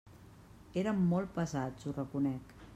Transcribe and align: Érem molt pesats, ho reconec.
Érem 0.83 1.05
molt 1.13 1.31
pesats, 1.37 1.85
ho 1.91 1.95
reconec. 2.01 2.61